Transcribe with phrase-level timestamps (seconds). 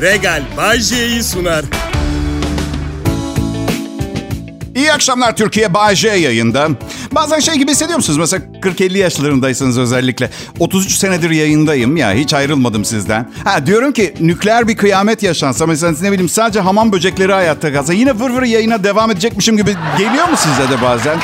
[0.00, 1.64] Regal Bay J'yi sunar.
[4.74, 6.68] İyi akşamlar Türkiye J yayında.
[7.12, 8.18] Bazen şey gibi hissediyor musunuz?
[8.18, 10.30] Mesela 40-50 yaşlarındaysanız özellikle.
[10.58, 13.30] 33 senedir yayındayım ya hiç ayrılmadım sizden.
[13.44, 17.92] Ha diyorum ki nükleer bir kıyamet yaşansa mesela ne bileyim sadece hamam böcekleri hayatta kalsa
[17.92, 21.18] yine vır vır yayına devam edecekmişim gibi geliyor mu size de bazen?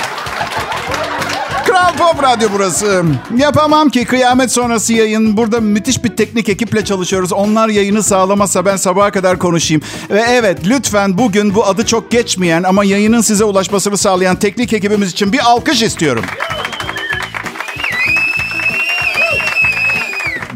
[1.85, 3.05] Kral Pop Radyo burası.
[3.37, 5.37] Yapamam ki kıyamet sonrası yayın.
[5.37, 7.33] Burada müthiş bir teknik ekiple çalışıyoruz.
[7.33, 9.83] Onlar yayını sağlamazsa ben sabaha kadar konuşayım.
[10.11, 15.11] Ve evet lütfen bugün bu adı çok geçmeyen ama yayının size ulaşmasını sağlayan teknik ekibimiz
[15.11, 16.25] için bir alkış istiyorum.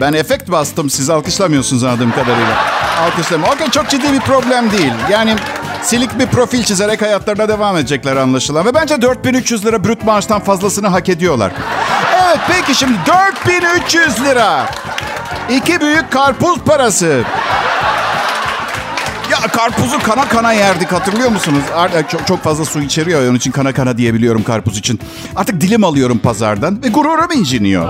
[0.00, 0.91] Ben efekt bastım.
[0.91, 2.64] Siz alkışlamıyorsunuz anladığım kadarıyla.
[3.00, 3.55] Alkışlamıyorum.
[3.55, 4.92] Okey çok ciddi bir problem değil.
[5.10, 5.36] Yani
[5.82, 8.66] silik bir profil çizerek hayatlarına devam edecekler anlaşılan.
[8.66, 11.52] Ve bence 4300 lira brüt maaştan fazlasını hak ediyorlar.
[12.24, 14.66] Evet peki şimdi 4300 lira.
[15.50, 17.22] İki büyük karpuz parası.
[19.30, 21.62] Ya karpuzu kana kana yerdik hatırlıyor musunuz?
[21.77, 25.00] Artık çok, çok fazla su içeriyor onun için kana kana diyebiliyorum karpuz için.
[25.36, 27.88] Artık dilim alıyorum pazardan ve gururum inciniyor.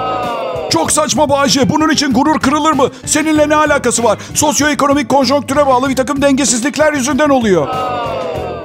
[0.71, 1.71] Çok saçma Bayce.
[1.71, 2.91] Bunun için gurur kırılır mı?
[3.07, 4.19] Seninle ne alakası var?
[4.35, 7.69] Sosyoekonomik konjonktüre bağlı bir takım dengesizlikler yüzünden oluyor.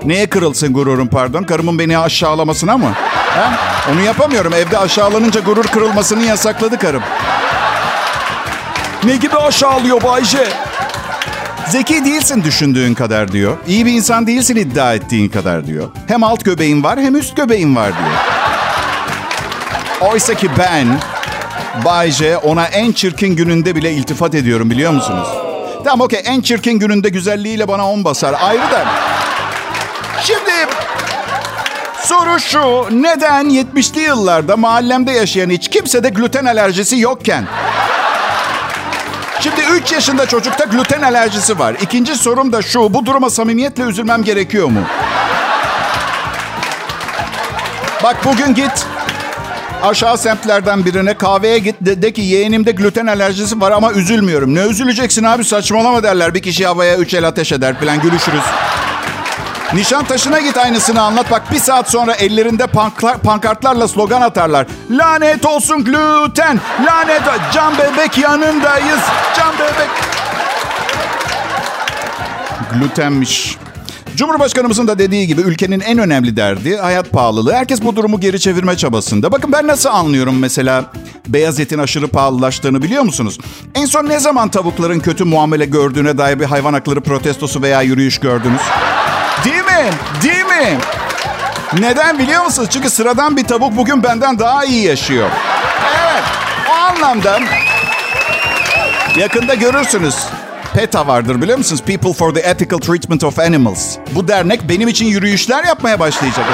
[0.05, 1.43] Neye kırılsın gururum pardon?
[1.43, 2.91] Karımın beni aşağılamasına mı?
[3.35, 3.53] Ha?
[3.93, 4.53] Onu yapamıyorum.
[4.53, 7.03] Evde aşağılanınca gurur kırılmasını yasakladı karım.
[9.03, 10.47] Ne gibi aşağılıyor Bayce?
[11.67, 13.57] Zeki değilsin düşündüğün kadar diyor.
[13.67, 15.89] İyi bir insan değilsin iddia ettiğin kadar diyor.
[16.07, 18.17] Hem alt göbeğin var hem üst göbeğin var diyor.
[20.11, 20.87] Oysa ki ben
[21.85, 25.27] Bay J ona en çirkin gününde bile iltifat ediyorum biliyor musunuz?
[25.83, 28.35] Tamam okey en çirkin gününde güzelliğiyle bana on basar.
[28.41, 28.85] Ayrı da.
[30.23, 30.51] Şimdi
[32.03, 32.87] soru şu.
[33.03, 37.45] Neden 70'li yıllarda mahallemde yaşayan hiç kimsede gluten alerjisi yokken?
[39.39, 41.75] Şimdi 3 yaşında çocukta gluten alerjisi var.
[41.81, 42.93] İkinci sorum da şu.
[42.93, 44.79] Bu duruma samimiyetle üzülmem gerekiyor mu?
[48.03, 48.85] Bak bugün git
[49.83, 54.55] aşağı semtlerden birine kahveye git de, de ki yeğenimde gluten alerjisi var ama üzülmüyorum.
[54.55, 56.33] Ne üzüleceksin abi saçmalama derler.
[56.33, 58.43] Bir kişi havaya üç el ateş eder falan gülüşürüz.
[59.73, 61.31] Nişan taşına git aynısını anlat.
[61.31, 64.67] Bak bir saat sonra ellerinde panklar, pankartlarla slogan atarlar.
[64.91, 66.59] Lanet olsun gluten.
[66.85, 67.21] Lanet.
[67.53, 68.99] Can bebek yanındayız.
[69.37, 69.89] Can bebek.
[72.73, 73.57] Glutenmiş.
[74.15, 77.53] Cumhurbaşkanımızın da dediği gibi ülkenin en önemli derdi hayat pahalılığı.
[77.53, 79.31] Herkes bu durumu geri çevirme çabasında.
[79.31, 80.85] Bakın ben nasıl anlıyorum mesela
[81.27, 83.37] beyaz etin aşırı pahalılaştığını biliyor musunuz?
[83.75, 88.19] En son ne zaman tavukların kötü muamele gördüğüne dair bir hayvan hakları protestosu veya yürüyüş
[88.19, 88.61] gördünüz?
[89.45, 89.89] Değil mi?
[90.23, 90.77] Değil mi?
[91.79, 92.69] Neden biliyor musunuz?
[92.71, 95.29] Çünkü sıradan bir tavuk bugün benden daha iyi yaşıyor.
[96.03, 96.23] Evet.
[96.69, 97.39] O anlamda
[99.17, 100.15] yakında görürsünüz.
[100.73, 101.81] PETA vardır biliyor musunuz?
[101.87, 103.95] People for the Ethical Treatment of Animals.
[104.11, 106.45] Bu dernek benim için yürüyüşler yapmaya başlayacak.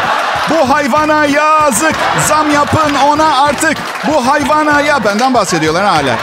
[0.49, 1.95] Bu hayvana yazık.
[2.27, 3.77] Zam yapın ona artık.
[4.07, 5.03] Bu hayvana ya.
[5.05, 6.15] Benden bahsediyorlar hala.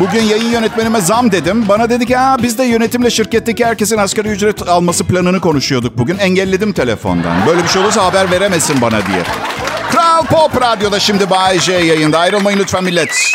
[0.00, 1.64] Bugün yayın yönetmenime zam dedim.
[1.68, 6.18] Bana dedi ki ha biz de yönetimle şirketteki herkesin asgari ücret alması planını konuşuyorduk bugün.
[6.18, 7.46] Engelledim telefondan.
[7.46, 9.22] Böyle bir şey olursa haber veremesin bana diye.
[9.90, 12.18] Kral Pop Radyo'da şimdi Bay J yayında.
[12.18, 13.32] Ayrılmayın lütfen millet.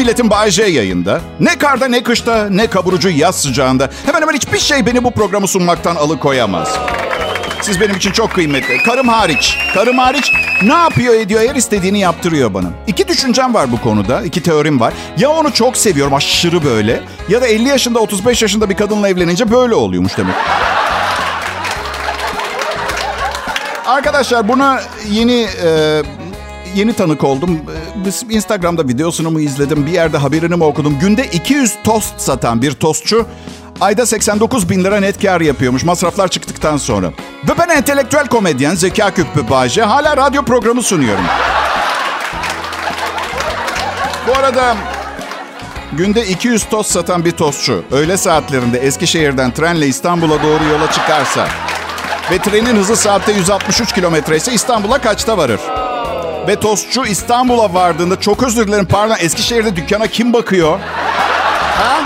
[0.00, 1.20] Milletin Bay yayında.
[1.40, 3.90] Ne karda ne kışta ne kaburucu yaz sıcağında.
[4.06, 6.78] Hemen hemen hiçbir şey beni bu programı sunmaktan alıkoyamaz.
[7.62, 8.82] Siz benim için çok kıymetli.
[8.82, 9.58] Karım hariç.
[9.74, 12.66] Karım hariç ne yapıyor ediyor her istediğini yaptırıyor bana.
[12.86, 14.22] İki düşüncem var bu konuda.
[14.22, 14.92] iki teorim var.
[15.18, 17.00] Ya onu çok seviyorum aşırı böyle.
[17.28, 20.34] Ya da 50 yaşında 35 yaşında bir kadınla evlenince böyle oluyormuş demek.
[23.86, 26.02] Arkadaşlar buna yeni e,
[26.74, 27.50] yeni tanık oldum.
[27.50, 30.98] E, Biz Instagram'da videosunu mu izledim, bir yerde haberini mi okudum.
[31.00, 33.26] Günde 200 tost satan bir tostçu
[33.80, 37.06] ayda 89 bin lira net kar yapıyormuş masraflar çıktıktan sonra.
[37.48, 41.24] Ve ben entelektüel komedyen, zeka küpü Bayce hala radyo programı sunuyorum.
[44.28, 44.76] Bu arada
[45.92, 51.48] günde 200 tost satan bir tostçu öğle saatlerinde Eskişehir'den trenle İstanbul'a doğru yola çıkarsa
[52.30, 55.60] ve trenin hızı saatte 163 kilometre ise İstanbul'a kaçta varır?
[56.50, 60.80] Ve tostçu İstanbul'a vardığında çok özür dilerim pardon Eskişehir'de dükkana kim bakıyor?
[61.76, 62.00] Ha?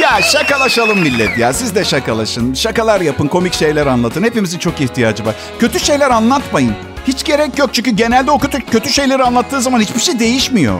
[0.00, 1.52] Ya şakalaşalım millet ya.
[1.52, 2.54] Siz de şakalaşın.
[2.54, 4.22] Şakalar yapın, komik şeyler anlatın.
[4.22, 5.34] Hepimizin çok ihtiyacı var.
[5.58, 6.74] Kötü şeyler anlatmayın.
[7.06, 10.78] Hiç gerek yok çünkü genelde o kötü, kötü şeyleri anlattığı zaman hiçbir şey değişmiyor.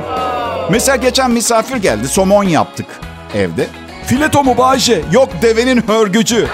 [0.70, 2.08] Mesela geçen misafir geldi.
[2.08, 2.86] Somon yaptık
[3.34, 3.66] evde.
[4.06, 5.02] Fileto mu Bayce?
[5.12, 6.48] Yok devenin hörgücü.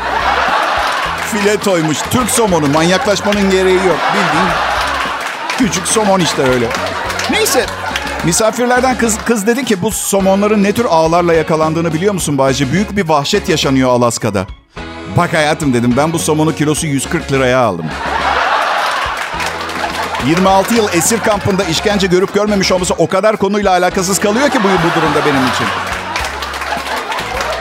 [1.32, 1.98] Filetoymuş.
[2.10, 2.68] Türk somonu.
[2.68, 3.98] Manyaklaşmanın gereği yok.
[4.14, 4.48] Bildiğin
[5.58, 6.66] küçük somon işte öyle.
[7.30, 7.66] Neyse.
[8.24, 12.72] Misafirlerden kız kız dedi ki bu somonların ne tür ağlarla yakalandığını biliyor musun Bayce?
[12.72, 14.46] Büyük bir vahşet yaşanıyor Alaska'da.
[15.16, 17.86] Bak hayatım dedim ben bu somonu kilosu 140 liraya aldım.
[20.26, 24.68] 26 yıl esir kampında işkence görüp görmemiş olması o kadar konuyla alakasız kalıyor ki bu,
[24.68, 25.66] bu durumda benim için.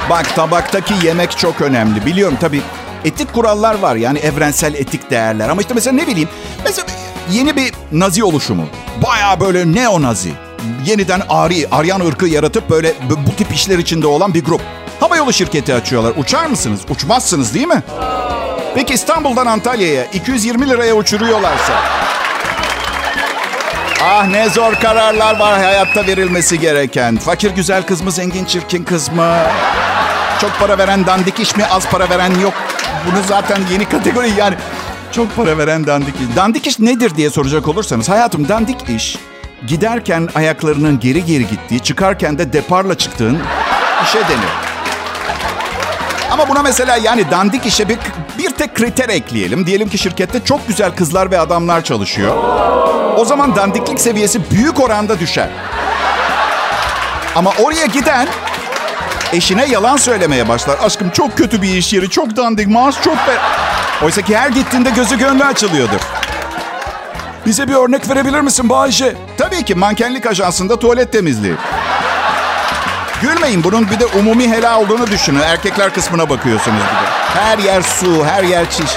[0.09, 2.05] Bak tabaktaki yemek çok önemli.
[2.05, 2.61] Biliyorum tabii
[3.07, 5.49] etik kurallar var yani evrensel etik değerler.
[5.49, 6.29] Ama işte mesela ne bileyim
[6.65, 6.87] mesela
[7.31, 8.65] yeni bir nazi oluşumu.
[9.07, 10.31] Baya böyle neo-nazi.
[10.85, 12.93] Yeniden Ari, Aryan ırkı yaratıp böyle
[13.27, 14.61] bu tip işler içinde olan bir grup.
[14.99, 16.13] Havayolu şirketi açıyorlar.
[16.17, 16.79] Uçar mısınız?
[16.89, 17.83] Uçmazsınız değil mi?
[18.75, 21.73] Peki İstanbul'dan Antalya'ya 220 liraya uçuruyorlarsa?
[24.03, 27.17] Ah ne zor kararlar var hayatta verilmesi gereken.
[27.17, 29.37] Fakir güzel kız mı, zengin çirkin kız mı?
[30.41, 32.53] Çok para veren dandik iş mi, az para veren yok.
[33.05, 34.55] Bunu zaten yeni kategori yani.
[35.11, 36.35] Çok para veren dandik iş.
[36.35, 39.17] Dandik iş nedir diye soracak olursanız hayatım dandik iş
[39.67, 43.39] giderken ayaklarının geri geri gittiği, çıkarken de deparla çıktığın
[44.03, 44.49] işe denir.
[46.31, 47.97] Ama buna mesela yani dandik işe bir,
[48.37, 49.65] bir tek kriter ekleyelim.
[49.65, 52.35] Diyelim ki şirkette çok güzel kızlar ve adamlar çalışıyor.
[53.17, 55.49] O zaman dandiklik seviyesi büyük oranda düşer.
[57.35, 58.27] Ama oraya giden
[59.33, 60.77] eşine yalan söylemeye başlar.
[60.83, 63.37] Aşkım çok kötü bir iş yeri, çok dandik, maaş çok be...
[64.03, 65.99] Oysa ki her gittiğinde gözü gönlü açılıyordur.
[67.45, 69.15] Bize bir örnek verebilir misin Bayşe?
[69.37, 71.55] Tabii ki mankenlik ajansında tuvalet temizliği.
[73.21, 75.39] Gülmeyin bunun bir de umumi helal olduğunu düşünün.
[75.39, 77.39] Erkekler kısmına bakıyorsunuz de.
[77.39, 78.91] Her yer su, her yer çiş.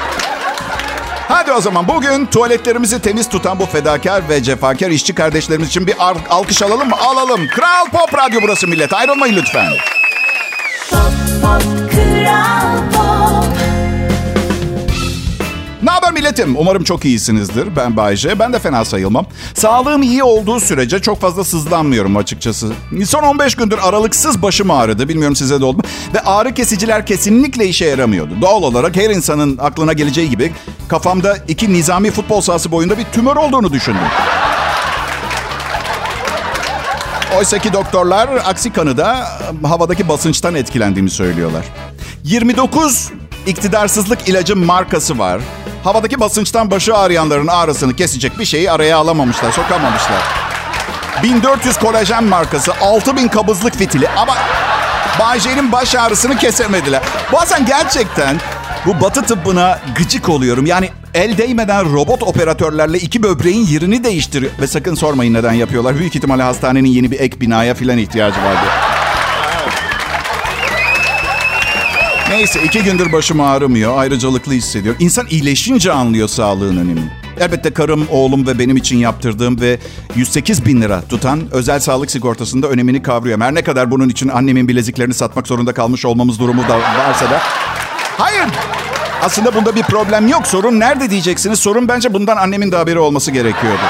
[1.28, 5.94] Hadi o zaman bugün tuvaletlerimizi temiz tutan bu fedakar ve cefakar işçi kardeşlerimiz için bir
[6.30, 6.96] alkış alalım mı?
[7.00, 7.48] Alalım.
[7.48, 8.92] Kral Pop Radyo burası millet.
[8.92, 9.70] Ayrılmayın lütfen.
[15.82, 16.56] Ne haber milletim?
[16.56, 17.76] Umarım çok iyisinizdir.
[17.76, 18.38] Ben Bayce.
[18.38, 19.26] Ben de fena sayılmam.
[19.54, 22.72] Sağlığım iyi olduğu sürece çok fazla sızlanmıyorum açıkçası.
[23.06, 25.08] Son 15 gündür aralıksız başım ağrıdı.
[25.08, 25.82] Bilmiyorum size de oldu?
[26.14, 28.34] Ve ağrı kesiciler kesinlikle işe yaramıyordu.
[28.40, 30.52] Doğal olarak her insanın aklına geleceği gibi
[30.88, 34.00] kafamda iki nizami futbol sahası boyunda bir tümör olduğunu düşündüm.
[37.38, 39.28] Oysa ki doktorlar aksi kanıda
[39.62, 41.64] havadaki basınçtan etkilendiğimi söylüyorlar.
[42.24, 43.10] 29
[43.46, 45.40] iktidarsızlık ilacın markası var.
[45.84, 50.22] Havadaki basınçtan başı ağrıyanların ağrısını kesecek bir şeyi araya alamamışlar, sokamamışlar.
[51.22, 54.34] 1400 kolajen markası, 6000 kabızlık fitili ama
[55.20, 57.02] Bayce'nin baş ağrısını kesemediler.
[57.32, 58.40] Bazen gerçekten
[58.86, 60.66] bu batı tıbbına gıcık oluyorum.
[60.66, 64.52] Yani el değmeden robot operatörlerle iki böbreğin yerini değiştiriyor.
[64.60, 65.98] Ve sakın sormayın neden yapıyorlar.
[65.98, 68.66] Büyük ihtimalle hastanenin yeni bir ek binaya falan ihtiyacı vardı.
[72.30, 73.98] Neyse iki gündür başım ağrımıyor.
[73.98, 74.94] Ayrıcalıklı hissediyor.
[74.98, 77.10] İnsan iyileşince anlıyor sağlığın önemini.
[77.40, 79.78] Elbette karım, oğlum ve benim için yaptırdığım ve
[80.14, 83.40] 108 bin lira tutan özel sağlık sigortasında önemini kavruyorum.
[83.40, 87.40] Her ne kadar bunun için annemin bileziklerini satmak zorunda kalmış olmamız durumu da varsa da.
[88.18, 88.48] Hayır.
[89.22, 90.46] Aslında bunda bir problem yok.
[90.46, 91.58] Sorun nerede diyeceksiniz.
[91.60, 93.82] Sorun bence bundan annemin de haberi olması gerekiyordu.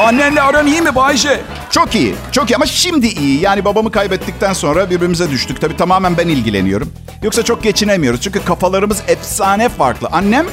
[0.00, 1.40] Annenle aran iyi mi Bayce?
[1.70, 2.14] Çok iyi.
[2.32, 3.40] Çok iyi ama şimdi iyi.
[3.40, 5.60] Yani babamı kaybettikten sonra birbirimize düştük.
[5.60, 6.92] Tabii tamamen ben ilgileniyorum.
[7.22, 8.20] Yoksa çok geçinemiyoruz.
[8.20, 10.08] Çünkü kafalarımız efsane farklı.
[10.12, 10.46] Annem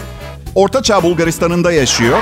[0.55, 2.17] Orta Çağ Bulgaristan'ında yaşıyor.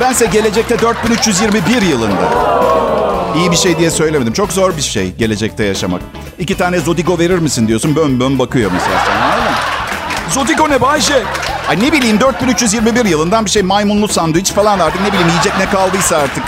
[0.00, 2.97] Bense gelecekte 4321 yılında.
[3.36, 4.32] İyi bir şey diye söylemedim.
[4.32, 6.02] Çok zor bir şey gelecekte yaşamak.
[6.38, 7.96] İki tane Zodigo verir misin diyorsun.
[7.96, 9.24] Bön bön bakıyor mesela sana.
[9.24, 9.52] Anladın?
[10.30, 11.22] Zodigo ne Bayşe?
[11.68, 15.70] Ay ne bileyim 4321 yılından bir şey maymunlu sandviç falan artık ne bileyim yiyecek ne
[15.70, 16.44] kaldıysa artık.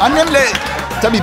[0.00, 0.40] Annemle
[1.02, 1.20] tabii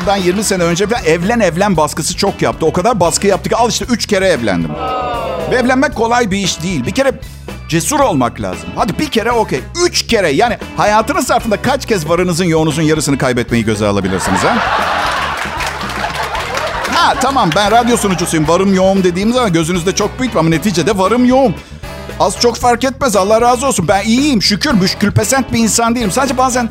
[0.00, 2.66] bundan 20 sene önce evlen evlen baskısı çok yaptı.
[2.66, 4.70] O kadar baskı yaptı ki al işte 3 kere evlendim.
[5.50, 6.86] Ve evlenmek kolay bir iş değil.
[6.86, 7.12] Bir kere
[7.70, 8.68] cesur olmak lazım.
[8.76, 9.60] Hadi bir kere okey.
[9.86, 14.56] Üç kere yani hayatınız zarfında kaç kez varınızın yoğunuzun yarısını kaybetmeyi göze alabilirsiniz ha?
[16.94, 18.48] Ha tamam ben radyo sunucusuyum.
[18.48, 21.54] Varım yoğum dediğim zaman gözünüzde çok büyük ama neticede varım yoğum.
[22.20, 23.88] Az çok fark etmez Allah razı olsun.
[23.88, 26.10] Ben iyiyim şükür müşkül pesent bir insan değilim.
[26.10, 26.68] Sadece bazen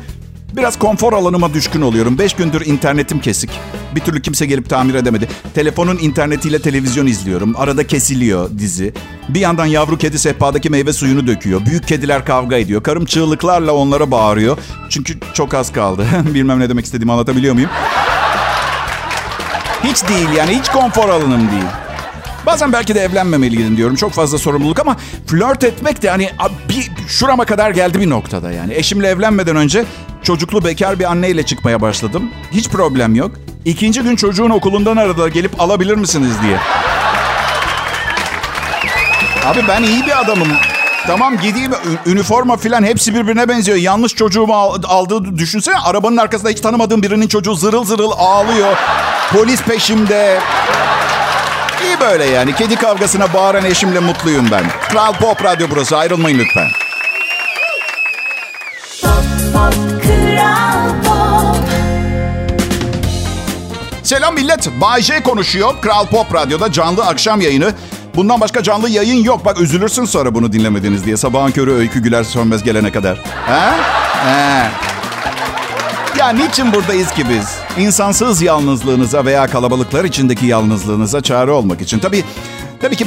[0.56, 2.18] Biraz konfor alanıma düşkün oluyorum.
[2.18, 3.50] Beş gündür internetim kesik.
[3.94, 5.28] Bir türlü kimse gelip tamir edemedi.
[5.54, 7.54] Telefonun internetiyle televizyon izliyorum.
[7.56, 8.94] Arada kesiliyor dizi.
[9.28, 11.66] Bir yandan yavru kedi sehpadaki meyve suyunu döküyor.
[11.66, 12.82] Büyük kediler kavga ediyor.
[12.82, 14.58] Karım çığlıklarla onlara bağırıyor.
[14.88, 16.06] Çünkü çok az kaldı.
[16.34, 17.70] Bilmem ne demek istediğimi anlatabiliyor muyum?
[19.84, 21.64] Hiç değil yani hiç konfor alanım değil.
[22.46, 23.96] Bazen belki de evlenmemeliydim diyorum.
[23.96, 26.30] Çok fazla sorumluluk ama flört etmek de hani
[26.70, 28.74] bir şurama kadar geldi bir noktada yani.
[28.74, 29.84] Eşimle evlenmeden önce
[30.22, 32.30] çocuklu bekar bir anneyle çıkmaya başladım.
[32.52, 33.30] Hiç problem yok.
[33.64, 36.58] İkinci gün çocuğun okulundan aradılar gelip alabilir misiniz diye.
[39.46, 40.48] Abi ben iyi bir adamım.
[41.06, 43.78] Tamam gideyim ü- üniforma filan hepsi birbirine benziyor.
[43.78, 45.76] Yanlış çocuğumu al- aldığı düşünsene.
[45.76, 48.76] Arabanın arkasında hiç tanımadığım birinin çocuğu zırıl zırıl ağlıyor.
[49.32, 50.38] Polis peşimde.
[51.90, 52.54] İyi böyle yani.
[52.54, 54.64] Kedi kavgasına bağıran eşimle mutluyum ben.
[54.88, 55.96] Kral Pop Radyo burası.
[55.96, 56.68] Ayrılmayın lütfen.
[59.02, 61.56] Kral Pop
[64.02, 64.68] Selam millet.
[64.80, 65.74] Bay J konuşuyor.
[65.82, 67.74] Kral Pop Radyo'da canlı akşam yayını.
[68.16, 69.44] Bundan başka canlı yayın yok.
[69.44, 71.16] Bak üzülürsün sonra bunu dinlemediniz diye.
[71.16, 73.18] Sabahın körü öykü güler sönmez gelene kadar.
[73.46, 73.74] Ha?
[74.24, 74.70] Ha.
[76.18, 77.59] Ya niçin buradayız ki biz?
[77.78, 81.98] İnsansız yalnızlığınıza veya kalabalıklar içindeki yalnızlığınıza çare olmak için.
[81.98, 82.24] Tabii,
[82.82, 83.06] tabii ki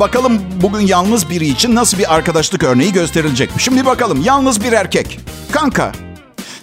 [0.00, 3.50] bakalım bugün yalnız biri için nasıl bir arkadaşlık örneği gösterilecek.
[3.58, 5.20] Şimdi bakalım yalnız bir erkek.
[5.52, 5.92] Kanka,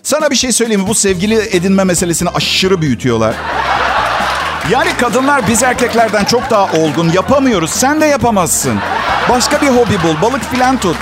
[0.03, 0.87] sana bir şey söyleyeyim?
[0.87, 3.35] Bu sevgili edinme meselesini aşırı büyütüyorlar.
[4.69, 7.09] Yani kadınlar biz erkeklerden çok daha olgun.
[7.09, 7.69] Yapamıyoruz.
[7.71, 8.79] Sen de yapamazsın.
[9.29, 10.21] Başka bir hobi bul.
[10.21, 10.97] Balık filan tut.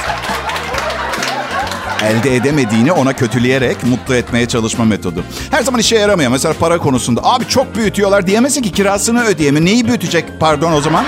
[2.03, 5.23] Elde edemediğini ona kötüleyerek mutlu etmeye çalışma metodu.
[5.51, 6.31] Her zaman işe yaramıyor.
[6.31, 7.21] Mesela para konusunda.
[7.23, 9.65] Abi çok büyütüyorlar diyemezsin ki kirasını ödeyemi.
[9.65, 11.05] Neyi büyütecek pardon o zaman?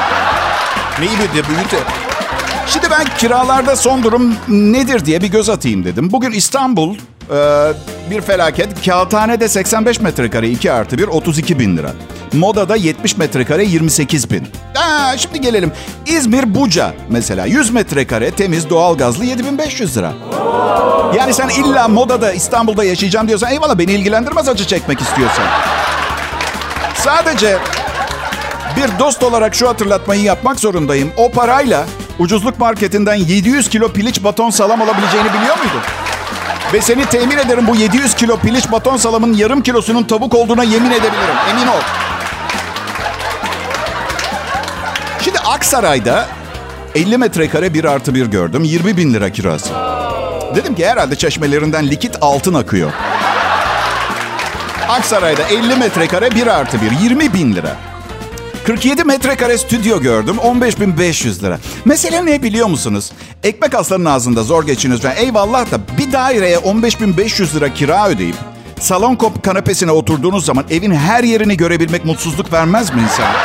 [1.00, 1.50] Neyi büyütecek?
[1.50, 1.78] Büyütü.
[2.68, 6.12] Şimdi ben kiralarda son durum nedir diye bir göz atayım dedim.
[6.12, 7.38] Bugün İstanbul e,
[8.12, 8.86] bir felaket.
[8.86, 11.92] Kağıthanede 85 metrekare 2 artı 1 32 bin lira.
[12.34, 14.48] Moda'da 70 metrekare 28 bin.
[14.76, 15.72] Aa, şimdi gelelim.
[16.06, 20.14] İzmir Buca mesela 100 metrekare temiz doğalgazlı 7500 lira.
[21.18, 25.46] Yani sen illa Moda'da İstanbul'da yaşayacağım diyorsan eyvallah beni ilgilendirmez acı çekmek istiyorsan.
[26.96, 27.58] Sadece
[28.78, 31.12] bir dost olarak şu hatırlatmayı yapmak zorundayım.
[31.18, 31.86] O parayla
[32.20, 35.82] ucuzluk marketinden 700 kilo piliç baton salam alabileceğini biliyor muydun?
[36.74, 40.92] Ve seni temin ederim bu 700 kilo piliç baton salamın yarım kilosunun tavuk olduğuna yemin
[40.92, 41.36] edebilirim.
[41.50, 41.82] Emin ol.
[45.22, 46.28] Şimdi Aksaray'da
[46.96, 48.64] 50 metrekare bir artı bir gördüm.
[48.64, 49.70] 20 bin lira kirası.
[50.56, 52.92] Dedim ki herhalde çeşmelerinden likit altın akıyor.
[54.90, 57.76] Aksaray'da 50 metrekare bir artı bir 20 bin lira.
[58.66, 60.36] 47 metrekare stüdyo gördüm.
[60.44, 61.60] 15.500 lira.
[61.86, 63.12] Mesele ne biliyor musunuz?
[63.44, 64.68] Ekmek aslanın ağzında zor.
[64.68, 68.36] Yani eyvallah da bir daireye 15.500 lira kira ödeyip
[68.80, 73.32] salon kop kanepesine oturduğunuz zaman evin her yerini görebilmek mutsuzluk vermez mi insana?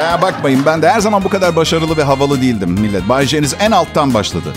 [0.00, 3.08] Ya bakmayın ben de her zaman bu kadar başarılı ve havalı değildim millet.
[3.08, 4.52] Bay J'niz en alttan başladı.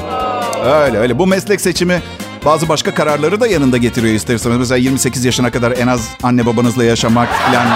[0.66, 1.20] Öyle öyle.
[1.20, 2.02] Bu meslek seçimi
[2.46, 4.58] bazı başka kararları da yanında getiriyor isterseniz.
[4.58, 7.68] Mesela 28 yaşına kadar en az anne babanızla yaşamak falan.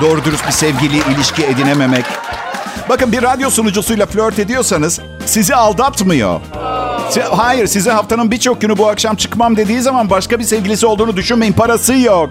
[0.00, 2.04] Doğru dürüst bir sevgili ilişki edinememek.
[2.88, 6.40] Bakın bir radyo sunucusuyla flört ediyorsanız sizi aldatmıyor.
[7.30, 11.52] Hayır size haftanın birçok günü bu akşam çıkmam dediği zaman başka bir sevgilisi olduğunu düşünmeyin.
[11.52, 12.30] Parası yok.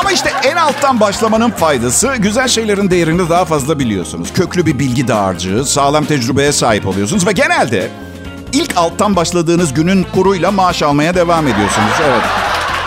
[0.00, 4.32] Ama işte en alttan başlamanın faydası güzel şeylerin değerini daha fazla biliyorsunuz.
[4.32, 7.90] Köklü bir bilgi dağarcığı, sağlam tecrübeye sahip oluyorsunuz ve genelde
[8.54, 11.90] ilk alttan başladığınız günün kuruyla maaş almaya devam ediyorsunuz.
[12.08, 12.20] Evet.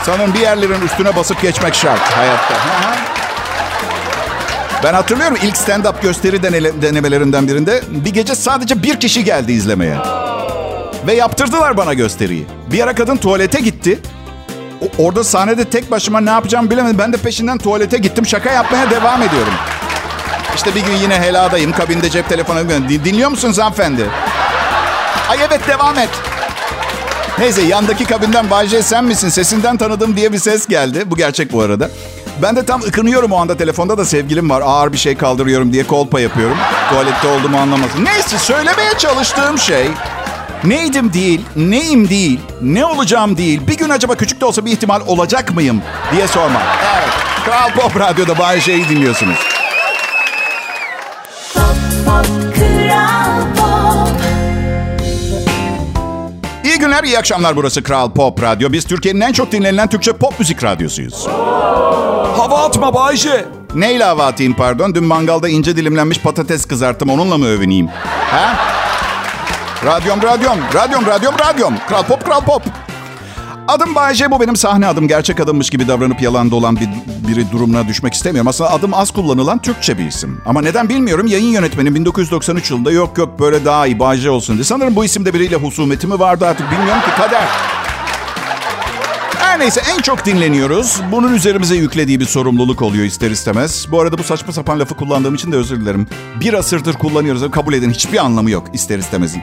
[0.06, 2.54] Sanırım bir yerlerin üstüne basıp geçmek şart hayatta.
[4.84, 6.44] Ben hatırlıyorum ilk stand-up gösteri
[6.82, 9.98] denemelerinden birinde bir gece sadece bir kişi geldi izlemeye.
[11.08, 12.46] Ve yaptırdılar bana gösteriyi.
[12.72, 14.00] Bir ara kadın tuvalete gitti.
[14.82, 16.98] O- Orada sahnede tek başıma ne yapacağımı bilemedim.
[17.00, 18.26] Ben de peşinden tuvalete gittim.
[18.26, 19.54] Şaka yapmaya devam ediyorum.
[20.56, 21.72] İşte bir gün yine heladayım.
[21.72, 22.60] Kabinde cep telefonu.
[22.70, 24.06] Din- Dinliyor musunuz hanımefendi?
[25.30, 26.10] Ay evet devam et.
[27.40, 29.30] Neyse yandaki kabinden Bayce sen misin?
[29.30, 31.04] Sesinden tanıdım diye bir ses geldi.
[31.06, 31.90] Bu gerçek bu arada.
[32.42, 34.62] Ben de tam ıkınıyorum o anda telefonda da sevgilim var.
[34.66, 36.58] Ağır bir şey kaldırıyorum diye kolpa yapıyorum.
[36.90, 38.06] Tuvalette olduğumu anlamasın.
[38.06, 39.88] Neyse söylemeye çalıştığım şey
[40.64, 43.68] neydim değil, neyim değil, ne olacağım değil.
[43.68, 45.82] Bir gün acaba küçük de olsa bir ihtimal olacak mıyım
[46.12, 46.62] diye sormak.
[46.96, 47.10] Evet.
[47.46, 49.57] Kral Pop Radyo'da Bay J'yi dinliyorsunuz.
[56.78, 57.56] İyi günler, iyi akşamlar.
[57.56, 58.72] Burası Kral Pop Radyo.
[58.72, 61.28] Biz Türkiye'nin en çok dinlenilen Türkçe pop müzik radyosuyuz.
[62.38, 63.46] Hava atma Bayce.
[63.76, 64.96] Neyle hava atayım pardon?
[64.96, 67.10] Dün mangalda ince dilimlenmiş patates kızarttım.
[67.10, 67.88] Onunla mı övüneyim?
[68.32, 68.56] Ha?
[69.86, 71.74] Radyom, radyom, radyom, radyom, radyom.
[71.88, 72.64] Kral Pop, Kral Pop.
[73.68, 75.08] Adım Bayce, bu benim sahne adım.
[75.08, 76.90] Gerçek adımmış gibi davranıp yalan dolan bir,
[77.28, 78.48] biri durumuna düşmek istemiyorum.
[78.48, 80.42] Aslında adım az kullanılan Türkçe bir isim.
[80.46, 81.28] Ama neden bilmiyorum.
[81.28, 84.64] Yayın yönetmenim 1993 yılında yok yok böyle daha iyi Bayce olsun diye.
[84.64, 87.44] Sanırım bu isimde biriyle husumeti mi vardı artık bilmiyorum ki kader.
[89.38, 91.02] Her neyse en çok dinleniyoruz.
[91.12, 93.88] Bunun üzerimize yüklediği bir sorumluluk oluyor ister istemez.
[93.92, 96.08] Bu arada bu saçma sapan lafı kullandığım için de özür dilerim.
[96.40, 97.52] Bir asırdır kullanıyoruz.
[97.52, 99.42] Kabul edin hiçbir anlamı yok ister istemezin.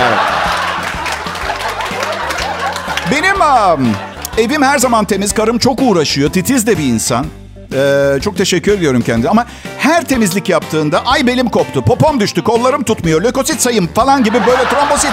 [0.00, 0.18] Evet.
[3.10, 3.88] Benim um,
[4.38, 5.32] evim her zaman temiz.
[5.32, 6.30] Karım çok uğraşıyor.
[6.30, 7.26] Titiz de bir insan.
[7.74, 9.30] Ee, çok teşekkür ediyorum kendine.
[9.30, 9.46] Ama
[9.78, 14.68] her temizlik yaptığında ay belim koptu, popom düştü, kollarım tutmuyor, lökosit sayım falan gibi böyle
[14.68, 15.10] trombosit.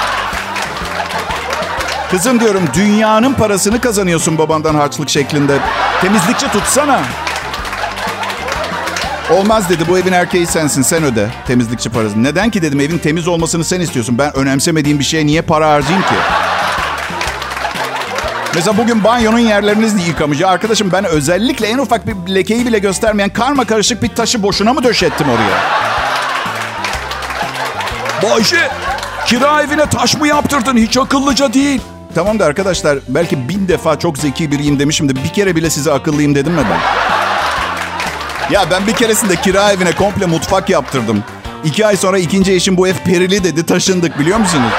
[2.11, 5.59] Kızım diyorum dünyanın parasını kazanıyorsun babandan harçlık şeklinde.
[6.01, 7.01] Temizlikçi tutsana.
[9.31, 12.23] Olmaz dedi bu evin erkeği sensin sen öde temizlikçi parasını.
[12.23, 14.17] Neden ki dedim evin temiz olmasını sen istiyorsun.
[14.17, 16.15] Ben önemsemediğim bir şeye niye para harcayayım ki?
[18.55, 20.53] Mesela bugün banyonun yerlerini yıkamayacağım.
[20.53, 24.83] Arkadaşım ben özellikle en ufak bir lekeyi bile göstermeyen karma karışık bir taşı boşuna mı
[24.83, 25.83] döşettim oraya?
[28.23, 28.69] Bayşe,
[29.25, 30.77] kira evine taş mı yaptırdın?
[30.77, 31.81] Hiç akıllıca değil.
[32.15, 35.91] Tamam da arkadaşlar belki bin defa çok zeki biriyim demişim de bir kere bile size
[35.91, 36.79] akıllıyım dedim mi ben?
[38.53, 41.23] Ya ben bir keresinde kira evine komple mutfak yaptırdım.
[41.63, 44.71] İki ay sonra ikinci eşim bu ev perili dedi taşındık biliyor musunuz?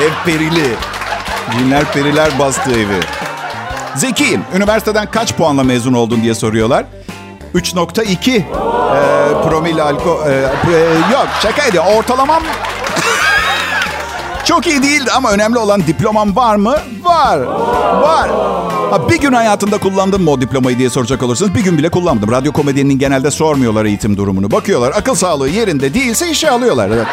[0.00, 0.64] Ev perili.
[1.52, 3.00] Cinler periler bastı evi.
[3.94, 4.44] Zekiyim.
[4.54, 6.84] Üniversiteden kaç puanla mezun oldun diye soruyorlar.
[7.54, 8.42] 3.2 ee,
[9.48, 10.26] promil alkol...
[10.26, 10.78] e, e,
[11.12, 11.84] yok şaka ediyor.
[11.96, 12.42] Ortalamam
[14.44, 16.76] çok iyi değildi ama önemli olan diplomam var mı?
[17.02, 17.38] Var.
[18.02, 18.30] Var.
[18.90, 22.30] Ha, bir gün hayatımda kullandım mı o diplomayı diye soracak olursanız bir gün bile kullanmadım.
[22.30, 24.50] Radyo komedyeninin genelde sormuyorlar eğitim durumunu.
[24.50, 26.88] Bakıyorlar akıl sağlığı yerinde değilse işe alıyorlar.
[26.88, 27.06] Evet.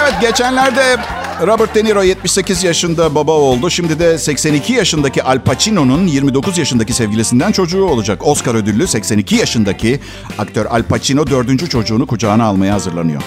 [0.00, 0.96] Evet geçenlerde
[1.40, 3.70] Robert De Niro 78 yaşında baba oldu.
[3.70, 8.26] Şimdi de 82 yaşındaki Al Pacino'nun 29 yaşındaki sevgilisinden çocuğu olacak.
[8.26, 10.00] Oscar ödüllü 82 yaşındaki
[10.38, 13.22] aktör Al Pacino dördüncü çocuğunu kucağına almaya hazırlanıyor.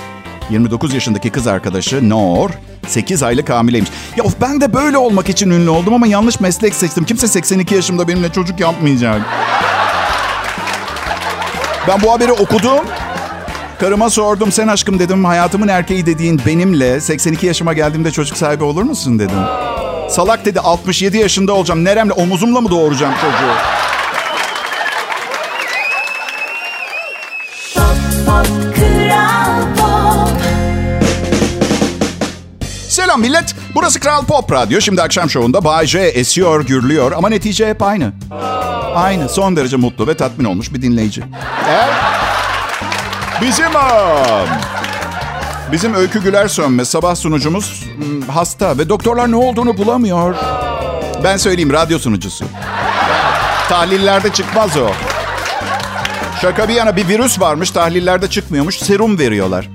[0.50, 2.50] 29 yaşındaki kız arkadaşı Nor
[2.88, 3.90] 8 aylık hamileymiş.
[4.18, 7.06] Ya of ben de böyle olmak için ünlü oldum ama yanlış meslek seçtim.
[7.06, 9.22] Kimse 82 yaşımda benimle çocuk yapmayacak.
[11.88, 12.86] Ben bu haberi okudum.
[13.80, 18.84] Karıma sordum sen aşkım dedim hayatımın erkeği dediğin benimle 82 yaşıma geldiğimde çocuk sahibi olur
[18.84, 19.40] musun dedim.
[20.10, 21.84] Salak dedi 67 yaşında olacağım.
[21.84, 23.54] Neremle omuzumla mı doğuracağım çocuğu?
[29.78, 30.42] Pop
[32.90, 33.56] Selam millet.
[33.76, 34.82] Burası Kral Pop Radyo.
[34.82, 38.12] Şimdi akşam şovunda Bay J esiyor, gürlüyor ama netice hep aynı.
[38.96, 39.30] Aynı.
[39.30, 41.24] Son derece mutlu ve tatmin olmuş bir dinleyici.
[41.70, 42.07] Evet.
[43.42, 44.48] Bizim um,
[45.72, 50.36] bizim Öykü Güler Sönmez sabah sunucumuz hmm, hasta ve doktorlar ne olduğunu bulamıyor.
[51.24, 52.46] Ben söyleyeyim radyo sunucusu.
[53.70, 54.90] Tahlillerde çıkmaz o.
[56.42, 59.70] Şaka bir yana bir virüs varmış tahlillerde çıkmıyormuş serum veriyorlar.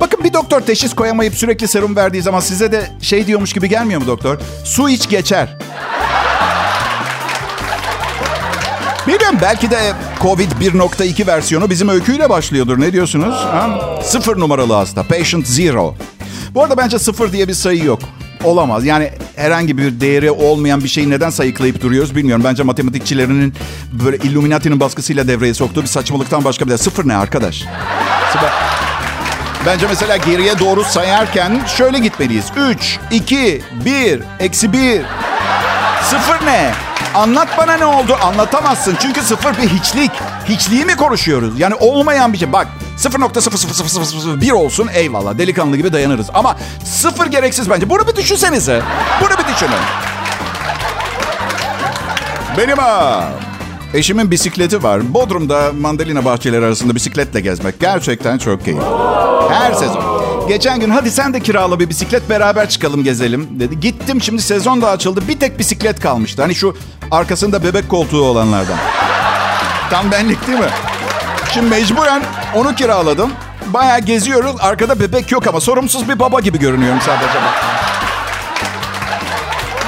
[0.00, 4.00] Bakın bir doktor teşhis koyamayıp sürekli serum verdiği zaman size de şey diyormuş gibi gelmiyor
[4.00, 4.38] mu doktor?
[4.64, 5.58] Su iç geçer.
[9.06, 9.92] Bilmiyorum belki de
[10.22, 12.80] Covid 1.2 versiyonu bizim öyküyle başlıyordur.
[12.80, 13.34] Ne diyorsunuz?
[13.34, 13.80] Ha?
[14.02, 15.02] Sıfır numaralı hasta.
[15.02, 15.94] Patient Zero.
[16.54, 18.00] Bu arada bence sıfır diye bir sayı yok.
[18.44, 18.84] Olamaz.
[18.84, 22.44] Yani herhangi bir değeri olmayan bir şeyi neden sayıklayıp duruyoruz bilmiyorum.
[22.44, 23.54] Bence matematikçilerinin
[23.92, 27.64] böyle Illuminati'nin baskısıyla devreye soktuğu bir saçmalıktan başka bir de sıfır ne arkadaş?
[28.32, 28.50] Sıfır.
[29.66, 32.44] Bence mesela geriye doğru sayarken şöyle gitmeliyiz.
[32.70, 35.02] 3, 2, 1, eksi 1.
[36.02, 36.72] Sıfır ne?
[37.16, 38.16] Anlat bana ne oldu?
[38.22, 38.96] Anlatamazsın.
[39.00, 40.10] Çünkü sıfır bir hiçlik.
[40.48, 41.60] Hiçliği mi konuşuyoruz?
[41.60, 42.52] Yani olmayan bir şey.
[42.52, 42.66] Bak
[42.98, 45.38] 0.00001 olsun eyvallah.
[45.38, 46.26] Delikanlı gibi dayanırız.
[46.34, 47.90] Ama sıfır gereksiz bence.
[47.90, 48.82] Bunu bir düşünsenize.
[49.20, 49.80] Bunu bir düşünün.
[52.58, 53.24] Benim ha.
[53.94, 55.14] Eşimin bisikleti var.
[55.14, 58.84] Bodrum'da mandalina bahçeleri arasında bisikletle gezmek gerçekten çok keyifli.
[59.50, 60.15] Her sezon.
[60.48, 63.80] Geçen gün hadi sen de kirala bir bisiklet beraber çıkalım gezelim dedi.
[63.80, 65.20] Gittim şimdi sezon da açıldı.
[65.28, 66.42] Bir tek bisiklet kalmıştı.
[66.42, 66.76] Hani şu
[67.10, 68.76] arkasında bebek koltuğu olanlardan.
[69.90, 70.68] Tam benlik değil mi?
[71.54, 72.22] Şimdi mecburen
[72.54, 73.30] onu kiraladım.
[73.66, 74.56] Bayağı geziyoruz.
[74.60, 77.38] Arkada bebek yok ama sorumsuz bir baba gibi görünüyorum sadece.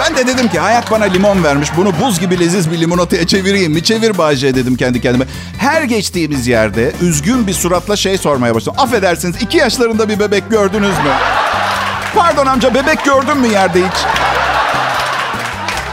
[0.00, 1.68] Ben de dedim ki hayat bana limon vermiş.
[1.76, 3.84] Bunu buz gibi leziz bir limonataya çevireyim mi?
[3.84, 5.24] Çevir Bayce dedim kendi kendime.
[5.58, 8.74] Her geçtiğimiz yerde üzgün bir suratla şey sormaya başladım.
[8.78, 11.12] Affedersiniz iki yaşlarında bir bebek gördünüz mü?
[12.14, 13.96] Pardon amca bebek gördün mü yerde hiç?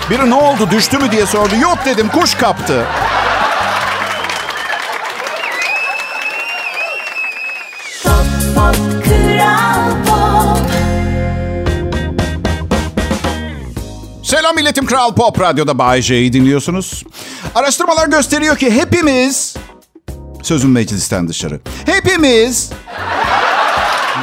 [0.09, 1.55] Biri ne oldu düştü mü diye sordu.
[1.61, 2.85] Yok dedim kuş kaptı.
[14.45, 17.03] Selam milletim Kral Pop Radyo'da Bay J'yi dinliyorsunuz.
[17.55, 19.55] Araştırmalar gösteriyor ki hepimiz...
[20.43, 21.59] Sözüm meclisten dışarı.
[21.85, 22.71] Hepimiz...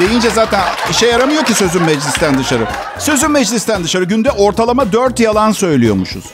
[0.00, 2.66] Deyince zaten işe yaramıyor ki sözüm meclisten dışarı.
[2.98, 6.24] Sözüm meclisten dışarı günde ortalama dört yalan söylüyormuşuz.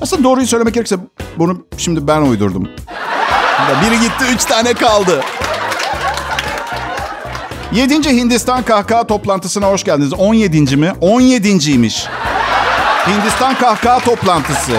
[0.00, 0.96] Aslında doğruyu söylemek gerekirse
[1.38, 2.68] bunu şimdi ben uydurdum.
[3.84, 5.20] Biri gitti üç tane kaldı.
[7.72, 7.94] 7.
[7.94, 10.12] Hindistan kahkaha toplantısına hoş geldiniz.
[10.12, 10.76] 17.
[10.76, 10.92] mi?
[11.00, 12.06] 17.ymiş.
[13.08, 14.72] Hindistan kahkaha toplantısı.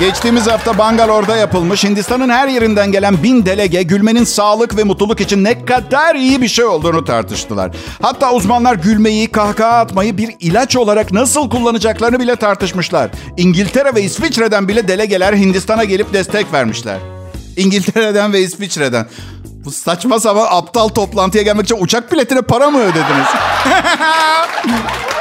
[0.00, 5.44] Geçtiğimiz hafta Bangalore'da yapılmış Hindistan'ın her yerinden gelen bin delege gülmenin sağlık ve mutluluk için
[5.44, 7.70] ne kadar iyi bir şey olduğunu tartıştılar.
[8.02, 13.10] Hatta uzmanlar gülmeyi, kahkaha atmayı bir ilaç olarak nasıl kullanacaklarını bile tartışmışlar.
[13.36, 16.98] İngiltere ve İsviçre'den bile delegeler Hindistan'a gelip destek vermişler.
[17.56, 19.06] İngiltere'den ve İsviçre'den.
[19.64, 23.26] Bu saçma sapan aptal toplantıya gelmek için uçak biletine para mı ödediniz?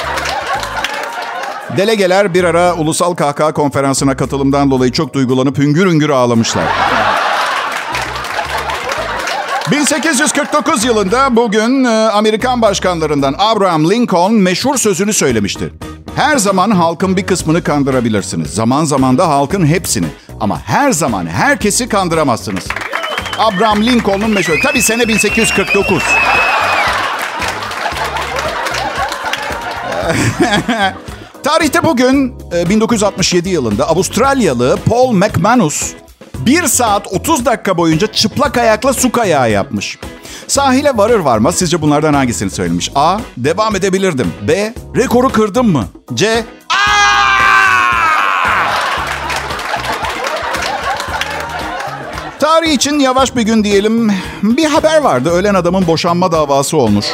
[1.77, 6.63] Delegeler bir ara ulusal kahkaha konferansına katılımdan dolayı çok duygulanıp hüngür hüngür ağlamışlar.
[9.71, 15.71] 1849 yılında bugün e, Amerikan başkanlarından Abraham Lincoln meşhur sözünü söylemiştir.
[16.15, 18.49] Her zaman halkın bir kısmını kandırabilirsiniz.
[18.49, 20.07] Zaman zaman da halkın hepsini.
[20.39, 22.63] Ama her zaman herkesi kandıramazsınız.
[23.39, 24.59] Abraham Lincoln'un meşhur.
[24.63, 26.03] Tabii sene 1849.
[31.49, 35.93] Tarihte bugün e, 1967 yılında Avustralyalı Paul McManus
[36.39, 39.99] 1 saat 30 dakika boyunca çıplak ayakla su kayağı yapmış.
[40.47, 42.91] Sahile varır varmaz sizce bunlardan hangisini söylemiş?
[42.95, 43.19] A.
[43.37, 44.33] Devam edebilirdim.
[44.47, 44.73] B.
[44.95, 45.85] Rekoru kırdım mı?
[46.13, 46.45] C.
[52.39, 54.11] Tarih için yavaş bir gün diyelim.
[54.43, 55.29] Bir haber vardı.
[55.29, 57.05] Ölen adamın boşanma davası olmuş.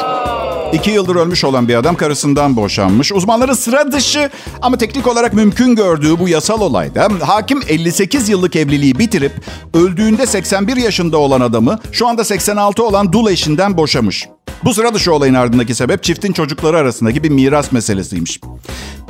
[0.73, 3.11] İki yıldır ölmüş olan bir adam karısından boşanmış.
[3.11, 4.29] Uzmanların sıra dışı
[4.61, 9.31] ama teknik olarak mümkün gördüğü bu yasal olayda hakim 58 yıllık evliliği bitirip
[9.73, 14.27] öldüğünde 81 yaşında olan adamı şu anda 86 olan dul eşinden boşamış.
[14.63, 18.39] Bu sıra dışı olayın ardındaki sebep çiftin çocukları arasındaki bir miras meselesiymiş.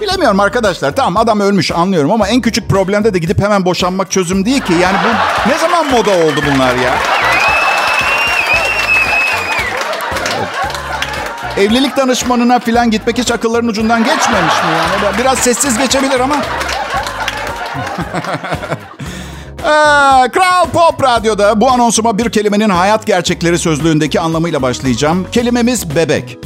[0.01, 0.95] Bilemiyorum arkadaşlar.
[0.95, 4.73] Tamam adam ölmüş anlıyorum ama en küçük problemde de gidip hemen boşanmak çözüm değil ki.
[4.81, 6.95] Yani bu ne zaman moda oldu bunlar ya?
[11.57, 14.71] Evlilik danışmanına falan gitmek hiç akılların ucundan geçmemiş mi
[15.03, 15.17] yani?
[15.17, 16.35] Biraz sessiz geçebilir ama.
[19.65, 19.67] Ee,
[20.31, 25.27] Kral Pop Radyo'da bu anonsuma bir kelimenin hayat gerçekleri sözlüğündeki anlamıyla başlayacağım.
[25.31, 26.37] Kelimemiz bebek.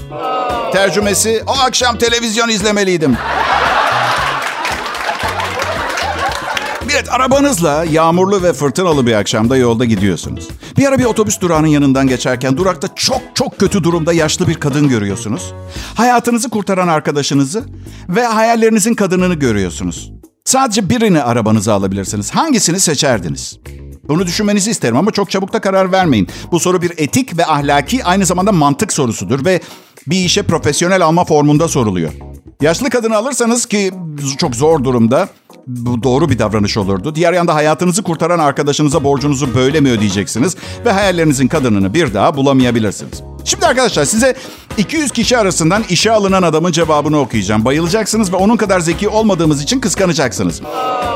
[0.73, 3.17] Tercümesi o akşam televizyon izlemeliydim.
[6.99, 10.47] Evet arabanızla yağmurlu ve fırtınalı bir akşamda yolda gidiyorsunuz.
[10.77, 14.89] Bir ara bir otobüs durağının yanından geçerken durakta çok çok kötü durumda yaşlı bir kadın
[14.89, 15.53] görüyorsunuz.
[15.95, 17.65] Hayatınızı kurtaran arkadaşınızı
[18.09, 20.11] ve hayallerinizin kadınını görüyorsunuz.
[20.45, 22.31] Sadece birini arabanıza alabilirsiniz.
[22.31, 23.59] Hangisini seçerdiniz?
[24.07, 26.27] Bunu düşünmenizi isterim ama çok çabuk da karar vermeyin.
[26.51, 29.61] Bu soru bir etik ve ahlaki aynı zamanda mantık sorusudur ve
[30.07, 32.11] bir işe profesyonel alma formunda soruluyor.
[32.61, 33.91] Yaşlı kadını alırsanız ki
[34.37, 35.29] çok zor durumda
[35.69, 37.15] bu doğru bir davranış olurdu.
[37.15, 40.55] Diğer yanda hayatınızı kurtaran arkadaşınıza borcunuzu böyle mi ödeyeceksiniz?
[40.85, 43.21] Ve hayallerinizin kadınını bir daha bulamayabilirsiniz.
[43.45, 44.35] Şimdi arkadaşlar size
[44.77, 47.65] 200 kişi arasından işe alınan adamın cevabını okuyacağım.
[47.65, 50.61] Bayılacaksınız ve onun kadar zeki olmadığımız için kıskanacaksınız.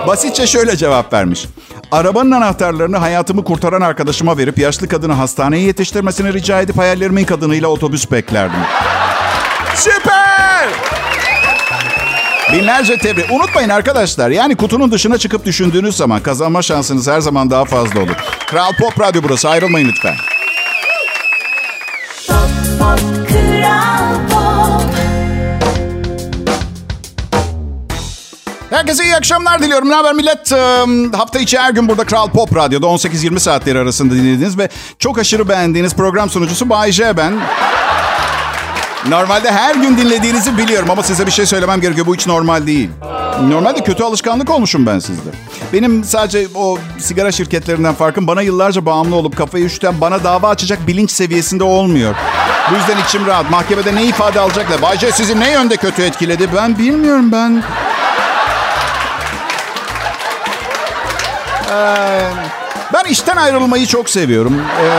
[0.08, 1.46] Basitçe şöyle cevap vermiş.
[1.92, 8.12] Arabanın anahtarlarını hayatımı kurtaran arkadaşıma verip yaşlı kadını hastaneye yetiştirmesini rica edip hayallerimin kadınıyla otobüs
[8.12, 8.60] beklerdim.
[9.76, 10.23] Süper!
[12.54, 13.32] Binlerce tebrik.
[13.32, 14.30] Unutmayın arkadaşlar.
[14.30, 18.16] Yani kutunun dışına çıkıp düşündüğünüz zaman kazanma şansınız her zaman daha fazla olur.
[18.48, 19.50] Kral Pop Radyo burası.
[19.50, 20.16] Ayrılmayın lütfen.
[22.28, 22.38] Pop
[22.80, 24.84] pop Kral Pop
[28.70, 29.90] Herkese iyi akşamlar diliyorum.
[29.90, 30.52] Ne haber millet?
[31.18, 35.50] Hafta içi her gün burada Kral Pop Radyo'da 18-20 saatleri arasında dinlediğiniz ve çok aşırı
[35.50, 37.34] beğendiğiniz program sunucusu Bay J ben.
[39.10, 42.08] Normalde her gün dinlediğinizi biliyorum ama size bir şey söylemem gerekiyor.
[42.08, 42.90] Bu hiç normal değil.
[43.42, 45.30] Normalde kötü alışkanlık olmuşum ben sizde.
[45.74, 50.88] Benim sadece o sigara şirketlerinden farkım bana yıllarca bağımlı olup kafayı üşüten bana dava açacak
[50.88, 52.16] bilinç seviyesinde olmuyor.
[52.72, 53.50] Bu yüzden içim rahat.
[53.50, 54.82] Mahkemede ne ifade alacaklar?
[54.82, 56.50] Bayce sizi ne yönde kötü etkiledi?
[56.56, 57.64] Ben bilmiyorum ben.
[61.72, 62.22] Ee,
[62.94, 64.62] ben işten ayrılmayı çok seviyorum.
[64.82, 64.90] Ee,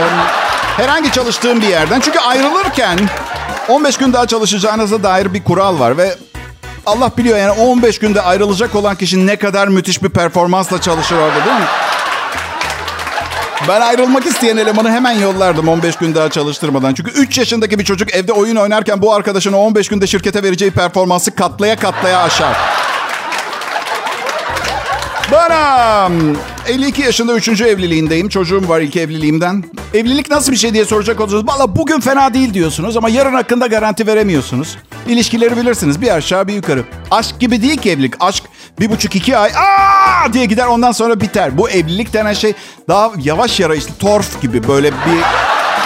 [0.81, 1.99] herhangi çalıştığım bir yerden.
[1.99, 2.99] Çünkü ayrılırken
[3.69, 6.15] 15 gün daha çalışacağınıza dair bir kural var ve
[6.85, 11.45] Allah biliyor yani 15 günde ayrılacak olan kişi ne kadar müthiş bir performansla çalışır orada
[11.45, 11.65] değil mi?
[13.67, 16.93] Ben ayrılmak isteyen elemanı hemen yollardım 15 gün daha çalıştırmadan.
[16.93, 21.35] Çünkü 3 yaşındaki bir çocuk evde oyun oynarken bu arkadaşına 15 günde şirkete vereceği performansı
[21.35, 22.55] katlaya katlaya aşar.
[25.31, 26.09] Bana
[26.67, 27.61] 52 yaşında 3.
[27.61, 28.29] evliliğindeyim.
[28.29, 29.63] Çocuğum var ilk evliliğimden.
[29.93, 33.67] Evlilik nasıl bir şey diye soracak olursanız valla bugün fena değil diyorsunuz ama yarın hakkında
[33.67, 34.77] garanti veremiyorsunuz.
[35.07, 36.83] İlişkileri bilirsiniz bir aşağı bir yukarı.
[37.11, 38.13] Aşk gibi değil ki evlilik.
[38.19, 38.43] Aşk
[38.79, 41.57] bir buçuk iki ay aa diye gider ondan sonra biter.
[41.57, 42.53] Bu evlilik denen şey
[42.87, 45.21] daha yavaş yara işte torf gibi böyle bir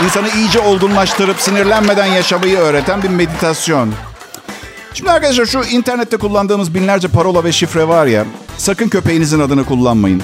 [0.05, 3.93] insanı iyice olgunlaştırıp sinirlenmeden yaşamayı öğreten bir meditasyon.
[4.93, 8.25] Şimdi arkadaşlar şu internette kullandığımız binlerce parola ve şifre var ya.
[8.57, 10.23] Sakın köpeğinizin adını kullanmayın.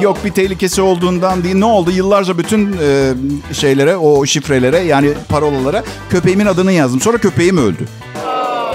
[0.00, 1.54] Yok bir tehlikesi olduğundan değil.
[1.54, 1.90] Ne oldu?
[1.90, 3.12] Yıllarca bütün e,
[3.54, 7.00] şeylere, o şifrelere yani parolalara köpeğimin adını yazdım.
[7.00, 7.88] Sonra köpeğim öldü.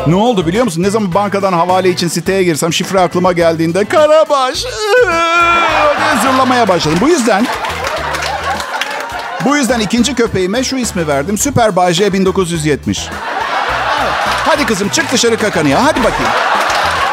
[0.08, 0.84] Ne oldu biliyor musun?
[0.84, 6.98] Ne zaman bankadan havale için siteye girsem şifre aklıma geldiğinde Karabaş diye zırlamaya başladım.
[7.02, 7.48] Bu yüzden
[9.46, 11.38] bu yüzden ikinci köpeğime şu ismi verdim.
[11.38, 13.10] Süper Bay J 1970.
[14.46, 15.86] Hadi kızım çık dışarı kakanı ya.
[15.86, 16.32] Hadi bakayım.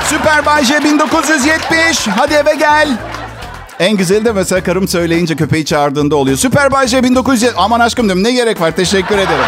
[0.04, 2.08] Süper Bay J 1970.
[2.16, 2.88] Hadi eve gel.
[3.82, 6.36] En güzeli de mesela karım söyleyince köpeği çağırdığında oluyor.
[6.36, 7.54] Süper Bay J 1970.
[7.56, 9.44] Aman aşkım diyorum ne gerek var teşekkür ederim.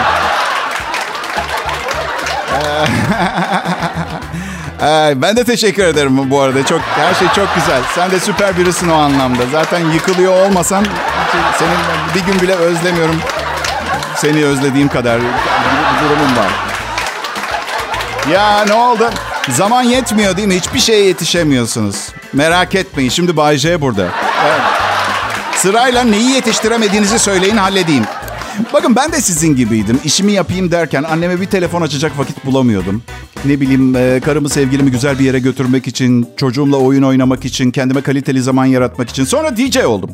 [4.83, 6.67] Ee, ben de teşekkür ederim bu arada.
[6.67, 7.83] Çok her şey çok güzel.
[7.95, 9.43] Sen de süper birisin o anlamda.
[9.53, 10.87] Zaten yıkılıyor olmasan
[11.59, 11.79] senin
[12.15, 13.17] bir gün bile özlemiyorum.
[14.17, 15.29] Seni özlediğim kadar bir
[16.05, 16.51] durumum var.
[18.33, 19.11] Ya ne oldu?
[19.49, 20.57] Zaman yetmiyor değil mi?
[20.57, 22.09] Hiçbir şeye yetişemiyorsunuz.
[22.33, 23.11] Merak etmeyin.
[23.11, 24.09] Şimdi Bay J burada.
[24.47, 24.61] Evet.
[25.57, 28.05] Sırayla neyi yetiştiremediğinizi söyleyin halledeyim.
[28.73, 30.01] Bakın ben de sizin gibiydim.
[30.05, 33.03] İşimi yapayım derken anneme bir telefon açacak vakit bulamıyordum.
[33.45, 38.01] Ne bileyim e, karımı sevgilimi güzel bir yere götürmek için, çocuğumla oyun oynamak için, kendime
[38.01, 39.25] kaliteli zaman yaratmak için.
[39.25, 40.11] Sonra DJ oldum.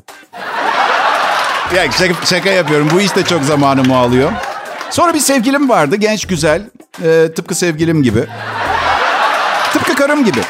[1.77, 2.89] Ya şaka, şaka yapıyorum.
[2.95, 4.33] Bu iş de çok zamanımı alıyor.
[4.91, 5.97] Sonra bir sevgilim vardı.
[5.97, 6.71] Genç, güzel.
[7.05, 8.27] E, tıpkı sevgilim gibi.
[10.01, 10.41] Tıpkı karım gibi.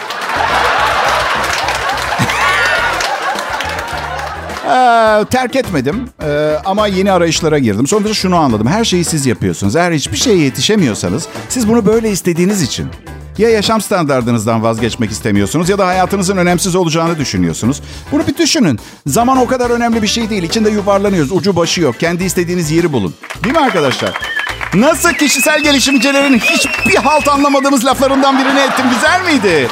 [4.66, 7.86] Ee, terk etmedim Ee, ama yeni arayışlara girdim.
[7.86, 8.66] Sonra şunu anladım.
[8.66, 9.76] Her şeyi siz yapıyorsunuz.
[9.76, 12.86] Eğer hiçbir şeye yetişemiyorsanız siz bunu böyle istediğiniz için
[13.38, 17.82] ya yaşam standartınızdan vazgeçmek istemiyorsunuz ya da hayatınızın önemsiz olacağını düşünüyorsunuz.
[18.12, 18.78] Bunu bir düşünün.
[19.06, 20.42] Zaman o kadar önemli bir şey değil.
[20.42, 21.32] İçinde yuvarlanıyoruz.
[21.32, 22.00] Ucu başı yok.
[22.00, 23.14] Kendi istediğiniz yeri bulun.
[23.44, 24.12] Değil mi arkadaşlar?
[24.74, 28.86] Nasıl kişisel gelişimcilerin hiçbir halt anlamadığımız laflarından birini ettim.
[28.94, 29.68] Güzel miydi?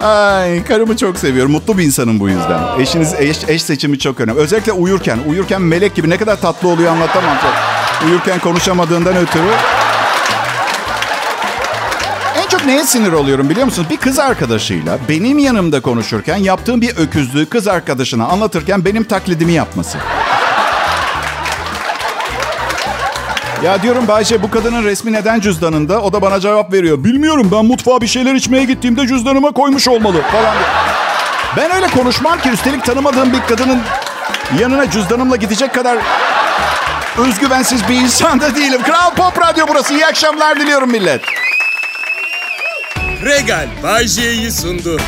[0.06, 1.52] Ay karımı çok seviyorum.
[1.52, 2.80] Mutlu bir insanım bu yüzden.
[2.80, 4.40] Eşiniz eş, eş seçimi çok önemli.
[4.40, 5.18] Özellikle uyurken.
[5.28, 7.36] Uyurken melek gibi ne kadar tatlı oluyor anlatamam.
[8.06, 9.50] Uyurken konuşamadığından ötürü.
[12.44, 13.88] En çok neye sinir oluyorum biliyor musunuz?
[13.90, 19.98] Bir kız arkadaşıyla benim yanımda konuşurken yaptığım bir öküzlüğü kız arkadaşına anlatırken benim taklidimi yapması.
[23.64, 26.02] Ya diyorum Bayşe bu kadının resmi neden cüzdanında?
[26.02, 27.04] O da bana cevap veriyor.
[27.04, 30.56] Bilmiyorum ben mutfağa bir şeyler içmeye gittiğimde cüzdanıma koymuş olmalı falan.
[31.56, 33.80] Ben öyle konuşmam ki üstelik tanımadığım bir kadının
[34.60, 35.98] yanına cüzdanımla gidecek kadar
[37.18, 38.82] özgüvensiz bir insan da değilim.
[38.82, 39.94] Kral Pop Radyo burası.
[39.94, 41.20] İyi akşamlar diliyorum millet.
[43.24, 44.08] Regal Bay
[44.50, 45.00] sundu.